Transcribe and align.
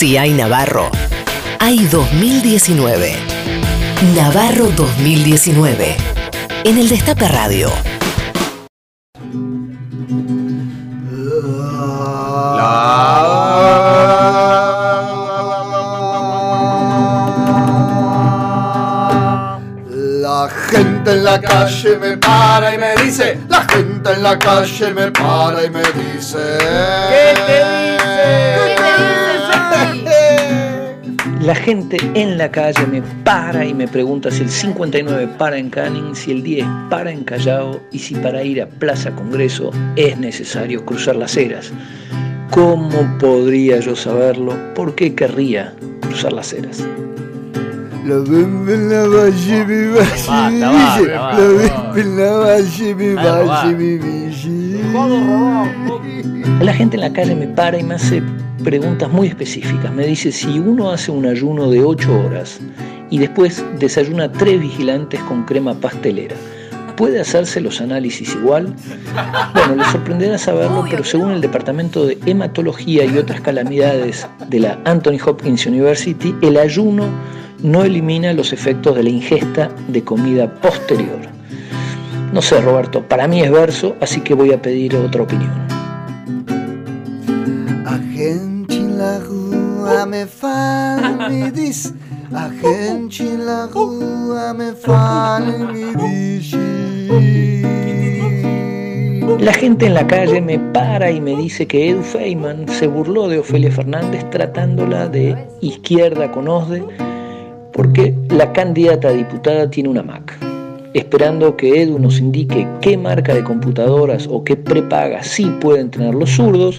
Si 0.00 0.16
hay 0.16 0.32
Navarro, 0.32 0.90
hay 1.58 1.84
2019. 1.84 3.16
Navarro 4.16 4.68
2019. 4.74 5.94
En 6.64 6.78
el 6.78 6.88
Destape 6.88 7.28
Radio. 7.28 7.70
La 20.22 20.48
gente 20.70 21.10
en 21.10 21.24
la 21.24 21.38
calle 21.42 21.98
me 21.98 22.16
para 22.16 22.74
y 22.74 22.78
me 22.78 22.96
dice, 23.04 23.38
la 23.50 23.66
gente 23.68 24.14
en 24.14 24.22
la 24.22 24.38
calle 24.38 24.94
me 24.94 25.10
para 25.10 25.62
y 25.62 25.68
me 25.68 25.82
dice. 25.82 26.38
¿Qué 26.58 27.34
te 27.46 27.52
dice? 27.52 28.69
La 31.50 31.56
gente 31.56 31.96
en 32.14 32.38
la 32.38 32.48
calle 32.48 32.86
me 32.86 33.02
para 33.24 33.64
y 33.64 33.74
me 33.74 33.88
pregunta 33.88 34.30
si 34.30 34.42
el 34.42 34.50
59 34.50 35.30
para 35.36 35.58
en 35.58 35.68
Canning, 35.68 36.14
si 36.14 36.30
el 36.30 36.44
10 36.44 36.64
para 36.88 37.10
en 37.10 37.24
Callao 37.24 37.80
y 37.90 37.98
si 37.98 38.14
para 38.14 38.44
ir 38.44 38.62
a 38.62 38.66
Plaza 38.68 39.10
Congreso 39.16 39.72
es 39.96 40.16
necesario 40.16 40.84
cruzar 40.86 41.16
las 41.16 41.36
eras. 41.36 41.72
¿Cómo 42.52 43.18
podría 43.18 43.80
yo 43.80 43.96
saberlo? 43.96 44.54
¿Por 44.76 44.94
qué 44.94 45.16
querría 45.16 45.74
cruzar 46.02 46.34
las 46.34 46.52
eras? 46.52 46.86
La 48.06 48.14
la 48.14 49.08
valle 49.08 49.64
mi 49.66 49.86
valle 49.88 49.98
Basta, 50.28 50.50
mi 50.52 50.60
basta, 50.60 51.00
ville. 51.00 51.14
basta, 51.16 51.40
La 51.40 51.48
basta. 51.48 51.92
bembe 51.92 52.00
en 52.00 52.16
la 52.16 52.30
valle 52.30 52.94
mi 52.94 53.14
Basta, 53.14 53.32
valle 53.32 53.44
basta. 53.48 53.66
mi 53.72 53.98
ville. 53.98 54.59
La 56.60 56.74
gente 56.74 56.96
en 56.96 57.00
la 57.02 57.12
calle 57.12 57.34
me 57.34 57.46
para 57.48 57.78
y 57.78 57.82
me 57.82 57.94
hace 57.94 58.22
preguntas 58.62 59.10
muy 59.10 59.28
específicas. 59.28 59.92
Me 59.92 60.06
dice 60.06 60.32
si 60.32 60.58
uno 60.58 60.90
hace 60.90 61.10
un 61.10 61.26
ayuno 61.26 61.70
de 61.70 61.82
8 61.82 62.20
horas 62.26 62.60
y 63.10 63.18
después 63.18 63.64
desayuna 63.78 64.30
tres 64.30 64.60
vigilantes 64.60 65.20
con 65.22 65.44
crema 65.44 65.74
pastelera, 65.74 66.36
¿puede 66.96 67.20
hacerse 67.20 67.60
los 67.60 67.80
análisis 67.80 68.34
igual? 68.34 68.74
Bueno, 69.54 69.76
le 69.76 69.84
sorprenderá 69.84 70.38
saberlo, 70.38 70.84
pero 70.90 71.02
según 71.04 71.32
el 71.32 71.40
Departamento 71.40 72.06
de 72.06 72.18
Hematología 72.26 73.04
y 73.04 73.16
otras 73.16 73.40
calamidades 73.40 74.26
de 74.48 74.60
la 74.60 74.78
Anthony 74.84 75.18
Hopkins 75.24 75.66
University, 75.66 76.34
el 76.42 76.58
ayuno 76.58 77.04
no 77.62 77.84
elimina 77.84 78.32
los 78.32 78.52
efectos 78.52 78.96
de 78.96 79.02
la 79.04 79.10
ingesta 79.10 79.70
de 79.88 80.02
comida 80.02 80.52
posterior. 80.60 81.39
No 82.32 82.40
sé, 82.42 82.60
Roberto, 82.60 83.02
para 83.08 83.26
mí 83.26 83.42
es 83.42 83.50
verso, 83.50 83.96
así 84.00 84.20
que 84.20 84.34
voy 84.34 84.52
a 84.52 84.62
pedir 84.62 84.94
otra 84.94 85.22
opinión. 85.22 85.50
La 99.40 99.52
gente 99.54 99.86
en 99.86 99.94
la 99.94 100.06
calle 100.06 100.40
me 100.40 100.58
para 100.58 101.10
y 101.10 101.20
me 101.20 101.34
dice 101.36 101.66
que 101.66 101.90
Edu 101.90 102.02
Feynman 102.02 102.68
se 102.68 102.86
burló 102.86 103.28
de 103.28 103.38
Ofelia 103.38 103.72
Fernández 103.72 104.28
tratándola 104.30 105.08
de 105.08 105.36
izquierda 105.60 106.30
con 106.30 106.46
OSDE 106.46 106.84
porque 107.72 108.14
la 108.28 108.52
candidata 108.52 109.08
a 109.08 109.12
diputada 109.12 109.70
tiene 109.70 109.88
una 109.88 110.02
Mac. 110.02 110.49
Esperando 110.92 111.56
que 111.56 111.82
Edu 111.82 112.00
nos 112.00 112.18
indique 112.18 112.66
qué 112.80 112.96
marca 112.96 113.32
de 113.32 113.44
computadoras 113.44 114.26
o 114.28 114.42
qué 114.42 114.56
prepaga 114.56 115.22
sí 115.22 115.44
pueden 115.60 115.90
tener 115.90 116.14
los 116.14 116.30
zurdos, 116.30 116.76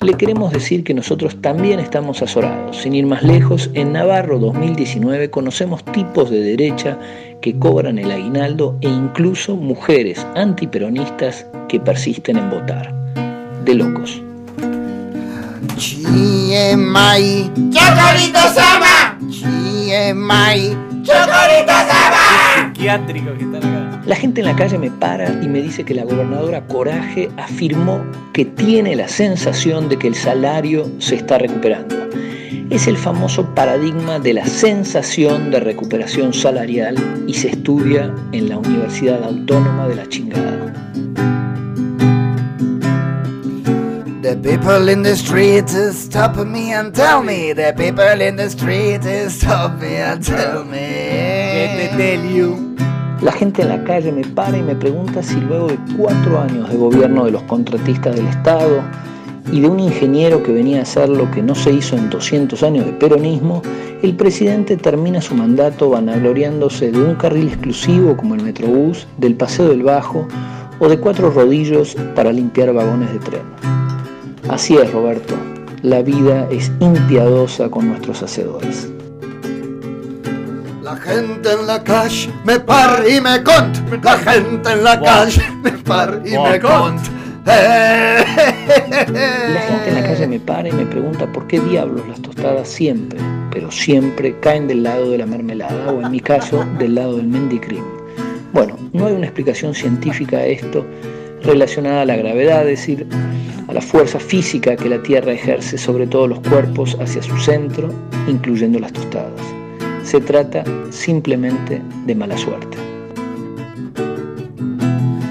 le 0.00 0.14
queremos 0.14 0.52
decir 0.52 0.82
que 0.82 0.94
nosotros 0.94 1.40
también 1.40 1.78
estamos 1.78 2.22
azorados. 2.22 2.78
Sin 2.78 2.94
ir 2.94 3.06
más 3.06 3.22
lejos, 3.22 3.70
en 3.74 3.92
Navarro 3.92 4.40
2019 4.40 5.30
conocemos 5.30 5.84
tipos 5.84 6.28
de 6.28 6.40
derecha 6.40 6.98
que 7.40 7.56
cobran 7.56 8.00
el 8.00 8.10
aguinaldo 8.10 8.78
e 8.80 8.88
incluso 8.88 9.54
mujeres 9.54 10.26
antiperonistas 10.34 11.46
que 11.68 11.78
persisten 11.78 12.38
en 12.38 12.50
votar. 12.50 12.92
De 13.64 13.74
locos. 13.74 14.20
Chie 15.76 16.76
mai, 16.76 17.48
¡Chocorito 17.70 18.40
Sama! 18.52 19.18
¡Chocorito 21.04 21.72
Sama! 21.72 22.31
Psiquiátrico 22.82 23.32
que 23.38 23.44
están 23.44 23.64
acá. 23.64 24.02
La 24.04 24.16
gente 24.16 24.40
en 24.40 24.46
la 24.48 24.56
calle 24.56 24.76
me 24.76 24.90
para 24.90 25.30
y 25.40 25.46
me 25.46 25.62
dice 25.62 25.84
que 25.84 25.94
la 25.94 26.02
gobernadora 26.02 26.66
Coraje 26.66 27.30
afirmó 27.36 28.00
que 28.32 28.44
tiene 28.44 28.96
la 28.96 29.06
sensación 29.06 29.88
de 29.88 29.96
que 29.98 30.08
el 30.08 30.16
salario 30.16 30.90
se 30.98 31.14
está 31.14 31.38
recuperando. 31.38 31.94
Es 32.70 32.88
el 32.88 32.96
famoso 32.96 33.54
paradigma 33.54 34.18
de 34.18 34.32
la 34.34 34.44
sensación 34.46 35.52
de 35.52 35.60
recuperación 35.60 36.34
salarial 36.34 36.96
y 37.28 37.34
se 37.34 37.50
estudia 37.50 38.12
en 38.32 38.48
la 38.48 38.58
Universidad 38.58 39.22
Autónoma 39.22 39.86
de 39.86 39.94
la 39.94 40.08
Chingada. 40.08 40.72
The 44.22 44.36
people 44.42 44.88
in 44.88 45.04
the 45.04 45.14
street 45.14 45.68
stop 45.92 46.36
me 46.44 46.72
and 46.72 46.92
tell 46.92 47.22
me. 47.22 47.52
The 47.52 47.74
people 47.76 48.20
in 48.20 48.34
the 48.34 48.50
street 48.50 49.02
stop 49.30 49.80
me 49.80 49.98
and 49.98 50.24
tell 50.24 50.64
¿Qué 50.64 51.76
te 51.76 51.96
me. 51.96 52.16
tell 52.16 52.24
you? 52.24 52.61
La 53.22 53.30
gente 53.30 53.62
en 53.62 53.68
la 53.68 53.84
calle 53.84 54.10
me 54.10 54.24
para 54.24 54.58
y 54.58 54.62
me 54.62 54.74
pregunta 54.74 55.22
si 55.22 55.36
luego 55.36 55.68
de 55.68 55.78
cuatro 55.96 56.40
años 56.40 56.68
de 56.68 56.76
gobierno 56.76 57.24
de 57.24 57.30
los 57.30 57.44
contratistas 57.44 58.16
del 58.16 58.26
Estado 58.26 58.82
y 59.52 59.60
de 59.60 59.68
un 59.68 59.78
ingeniero 59.78 60.42
que 60.42 60.50
venía 60.50 60.80
a 60.80 60.82
hacer 60.82 61.08
lo 61.08 61.30
que 61.30 61.40
no 61.40 61.54
se 61.54 61.72
hizo 61.72 61.96
en 61.96 62.10
200 62.10 62.60
años 62.64 62.84
de 62.84 62.92
peronismo, 62.92 63.62
el 64.02 64.16
presidente 64.16 64.76
termina 64.76 65.20
su 65.20 65.36
mandato 65.36 65.90
vanagloriándose 65.90 66.90
de 66.90 67.00
un 67.00 67.14
carril 67.14 67.46
exclusivo 67.46 68.16
como 68.16 68.34
el 68.34 68.42
Metrobús, 68.42 69.06
del 69.18 69.36
Paseo 69.36 69.68
del 69.68 69.84
Bajo 69.84 70.26
o 70.80 70.88
de 70.88 70.98
cuatro 70.98 71.30
rodillos 71.30 71.94
para 72.16 72.32
limpiar 72.32 72.72
vagones 72.72 73.12
de 73.12 73.20
tren. 73.20 73.42
Así 74.48 74.74
es, 74.74 74.92
Roberto, 74.92 75.36
la 75.82 76.02
vida 76.02 76.48
es 76.50 76.72
impiadosa 76.80 77.68
con 77.68 77.86
nuestros 77.86 78.20
hacedores. 78.20 78.90
La 80.92 80.98
gente 80.98 81.50
en 81.50 81.66
la 81.66 81.82
calle 81.82 82.30
me 82.44 82.60
para 82.60 83.08
y 83.08 83.18
me 83.18 83.42
cont. 83.42 83.74
La 84.04 84.18
gente 84.18 84.72
en 84.72 84.84
la 84.84 85.00
calle 85.00 85.42
me 85.62 85.70
para 85.70 86.16
y 86.16 86.36
me 86.36 86.60
cont. 86.60 87.00
Eh. 87.46 88.24
La 89.08 89.60
gente 89.60 89.88
en 89.88 89.94
la 89.94 90.02
calle 90.02 90.26
me 90.26 90.38
para 90.38 90.68
y 90.68 90.72
me 90.72 90.84
pregunta 90.84 91.26
por 91.32 91.46
qué 91.46 91.60
diablos 91.60 92.06
las 92.06 92.20
tostadas 92.20 92.68
siempre, 92.68 93.18
pero 93.50 93.70
siempre 93.70 94.38
caen 94.40 94.68
del 94.68 94.82
lado 94.82 95.10
de 95.10 95.16
la 95.16 95.24
mermelada 95.24 95.90
o 95.90 96.02
en 96.02 96.10
mi 96.10 96.20
caso 96.20 96.62
del 96.78 96.96
lado 96.96 97.16
del 97.16 97.26
mendicrim. 97.26 97.82
Bueno, 98.52 98.76
no 98.92 99.06
hay 99.06 99.14
una 99.14 99.24
explicación 99.24 99.74
científica 99.74 100.36
a 100.36 100.44
esto 100.44 100.84
relacionada 101.42 102.02
a 102.02 102.04
la 102.04 102.16
gravedad, 102.16 102.68
es 102.68 102.80
decir, 102.80 103.06
a 103.66 103.72
la 103.72 103.80
fuerza 103.80 104.20
física 104.20 104.76
que 104.76 104.90
la 104.90 105.02
Tierra 105.02 105.32
ejerce 105.32 105.78
sobre 105.78 106.06
todos 106.06 106.28
los 106.28 106.40
cuerpos 106.40 106.98
hacia 107.00 107.22
su 107.22 107.38
centro, 107.38 107.88
incluyendo 108.28 108.78
las 108.78 108.92
tostadas. 108.92 109.61
Se 110.12 110.20
trata 110.20 110.62
simplemente 110.90 111.80
de 112.04 112.14
mala 112.14 112.36
suerte. 112.36 112.76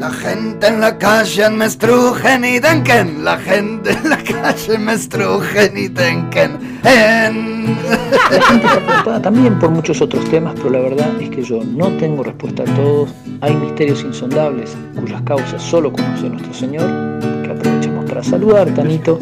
La 0.00 0.10
gente 0.10 0.66
en 0.66 0.80
la 0.80 0.96
calle 0.96 1.50
me 1.50 1.66
estrujen 1.66 2.42
y 2.42 2.58
denken. 2.58 3.22
La 3.22 3.36
gente 3.36 3.90
en 3.90 4.08
la 4.08 4.16
calle 4.16 4.78
me 4.78 4.94
estrujen 4.94 5.76
y 5.76 5.88
denken. 5.88 6.58
En... 6.84 7.76
La 7.84 8.40
gente 8.40 8.66
está 8.66 8.80
preocupada 8.80 9.20
también 9.20 9.58
por 9.58 9.68
muchos 9.68 10.00
otros 10.00 10.24
temas, 10.30 10.54
pero 10.56 10.70
la 10.70 10.80
verdad 10.80 11.20
es 11.20 11.28
que 11.28 11.42
yo 11.42 11.62
no 11.62 11.88
tengo 11.98 12.22
respuesta 12.22 12.62
a 12.62 12.74
todos. 12.74 13.10
Hay 13.42 13.54
misterios 13.54 14.02
insondables 14.02 14.74
cuyas 14.98 15.20
causas 15.20 15.62
solo 15.62 15.92
conoce 15.92 16.30
nuestro 16.30 16.54
Señor, 16.54 17.20
que 17.42 17.50
aprovechamos 17.50 18.01
para 18.12 18.22
saludar, 18.22 18.74
Tanito, 18.74 19.18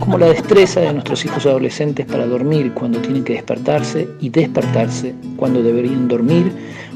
como 0.00 0.18
la 0.18 0.26
destreza 0.26 0.80
de 0.80 0.92
nuestros 0.92 1.24
hijos 1.24 1.46
adolescentes 1.46 2.06
para 2.06 2.26
dormir 2.26 2.72
cuando 2.74 2.98
tienen 2.98 3.22
que 3.22 3.34
despertarse 3.34 4.08
y 4.18 4.30
despertarse 4.30 5.14
cuando 5.36 5.62
deberían 5.62 6.08
dormir, 6.08 6.50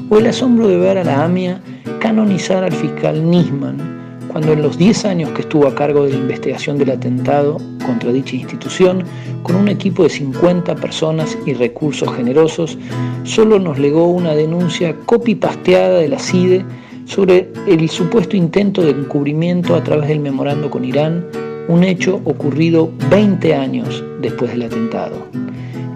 o 0.09 0.17
el 0.17 0.27
asombro 0.27 0.67
de 0.67 0.75
ver 0.75 0.97
a 0.97 1.05
la 1.05 1.23
AMIA 1.23 1.61
canonizar 2.01 2.65
al 2.65 2.73
fiscal 2.73 3.31
Nisman 3.31 4.27
cuando 4.27 4.51
en 4.51 4.61
los 4.61 4.77
10 4.77 5.05
años 5.05 5.29
que 5.31 5.43
estuvo 5.43 5.67
a 5.67 5.73
cargo 5.73 6.03
de 6.03 6.11
la 6.11 6.17
investigación 6.17 6.77
del 6.77 6.91
atentado 6.91 7.59
contra 7.85 8.11
dicha 8.11 8.35
institución, 8.35 9.05
con 9.41 9.55
un 9.55 9.69
equipo 9.69 10.03
de 10.03 10.09
50 10.09 10.75
personas 10.75 11.37
y 11.45 11.53
recursos 11.53 12.13
generosos, 12.13 12.77
solo 13.23 13.57
nos 13.57 13.79
legó 13.79 14.07
una 14.09 14.35
denuncia 14.35 14.97
copy-pasteada 15.05 15.99
de 15.99 16.09
la 16.09 16.19
CIDE 16.19 16.65
sobre 17.07 17.51
el 17.65 17.89
supuesto 17.89 18.35
intento 18.35 18.81
de 18.81 18.91
encubrimiento 18.91 19.75
a 19.75 19.83
través 19.83 20.09
del 20.09 20.19
memorando 20.19 20.69
con 20.69 20.85
Irán, 20.85 21.25
un 21.67 21.83
hecho 21.83 22.21
ocurrido 22.25 22.91
20 23.09 23.55
años 23.55 24.03
después 24.21 24.51
del 24.51 24.63
atentado. 24.63 25.27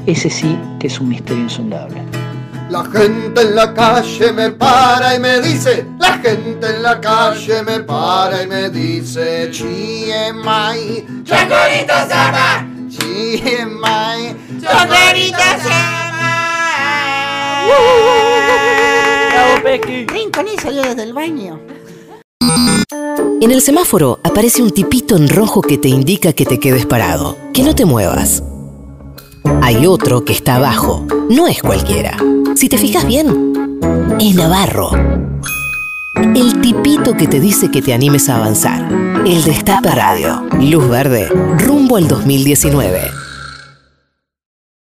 Ese 0.06 0.30
sí 0.30 0.58
que 0.80 0.88
es 0.88 1.00
un 1.00 1.10
misterio 1.10 1.44
insondable. 1.44 2.02
La 2.69 2.86
gente 2.86 3.42
en 3.42 3.56
la 3.56 3.74
calle 3.74 4.31
me 4.31 4.52
para 4.52 5.16
y 5.16 5.19
me 5.19 5.42
dice, 5.42 5.86
la 6.00 6.13
gente 6.19 6.68
en 6.75 6.81
la 6.81 7.02
calle 7.02 7.64
me 7.64 7.81
para 7.81 8.44
y 8.44 8.48
me 8.48 8.69
dice, 8.69 9.50
Chie 9.52 10.31
mai, 10.34 11.06
¡Chocorito 11.25 11.94
Sama! 12.07 12.66
Chie 12.90 13.66
mai, 13.66 14.34
Chicharito 14.60 15.38
se 19.71 19.83
ama. 19.83 20.06
¡Bravo, 20.06 20.06
Pequi! 20.06 20.06
Rinconí 20.06 20.57
salió 20.62 20.83
desde 20.83 21.03
el 21.03 21.13
baño. 21.13 21.59
En 23.41 23.51
el 23.51 23.62
semáforo 23.62 24.19
aparece 24.23 24.62
un 24.62 24.71
tipito 24.71 25.15
en 25.15 25.29
rojo 25.29 25.62
que 25.62 25.77
te 25.77 25.88
indica 25.88 26.33
que 26.33 26.45
te 26.45 26.59
quedes 26.59 26.85
parado, 26.85 27.38
que 27.53 27.63
no 27.63 27.73
te 27.73 27.85
muevas. 27.85 28.44
Hay 29.62 29.88
otro 29.88 30.23
que 30.25 30.33
está 30.33 30.56
abajo, 30.56 31.06
no 31.29 31.47
es 31.47 31.62
cualquiera. 31.62 32.18
Si 32.56 32.69
te 32.69 32.77
fijas 32.77 33.06
bien, 33.06 33.53
es 34.19 34.35
Navarro. 34.35 34.91
El 36.35 36.62
tipito 36.62 37.15
que 37.15 37.27
te 37.27 37.39
dice 37.39 37.71
que 37.71 37.81
te 37.81 37.94
animes 37.94 38.29
a 38.29 38.38
avanzar. 38.38 38.91
El 39.25 39.44
Destape 39.44 39.89
Radio. 39.91 40.44
Luz 40.59 40.88
verde, 40.89 41.27
rumbo 41.57 41.97
al 41.97 42.07
2019. 42.07 43.31